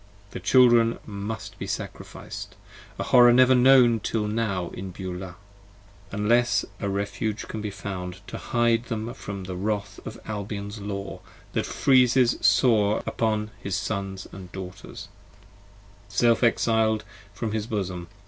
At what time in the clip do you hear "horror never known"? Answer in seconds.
3.03-3.99